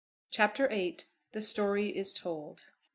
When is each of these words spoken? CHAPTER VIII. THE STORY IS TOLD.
CHAPTER 0.31 0.67
VIII. 0.67 0.97
THE 1.31 1.41
STORY 1.43 1.95
IS 1.95 2.11
TOLD. 2.11 2.63